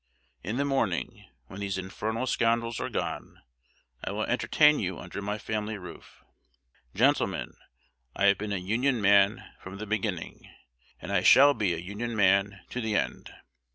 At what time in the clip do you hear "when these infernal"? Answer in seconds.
1.45-2.25